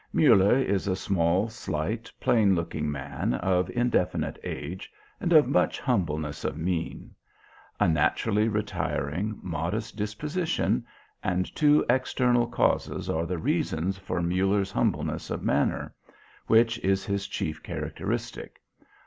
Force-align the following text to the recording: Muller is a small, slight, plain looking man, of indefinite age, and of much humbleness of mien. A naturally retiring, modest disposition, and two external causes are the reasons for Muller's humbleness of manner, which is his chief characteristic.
Muller 0.11 0.57
is 0.59 0.87
a 0.87 0.95
small, 0.95 1.47
slight, 1.47 2.11
plain 2.19 2.55
looking 2.55 2.89
man, 2.91 3.35
of 3.35 3.69
indefinite 3.69 4.39
age, 4.43 4.91
and 5.19 5.31
of 5.31 5.47
much 5.47 5.79
humbleness 5.79 6.43
of 6.43 6.57
mien. 6.57 7.13
A 7.79 7.87
naturally 7.87 8.47
retiring, 8.47 9.37
modest 9.43 9.95
disposition, 9.97 10.87
and 11.23 11.55
two 11.55 11.85
external 11.87 12.47
causes 12.47 13.11
are 13.11 13.27
the 13.27 13.37
reasons 13.37 13.99
for 13.99 14.23
Muller's 14.23 14.71
humbleness 14.71 15.29
of 15.29 15.43
manner, 15.43 15.93
which 16.47 16.79
is 16.79 17.05
his 17.05 17.27
chief 17.27 17.61
characteristic. 17.61 18.59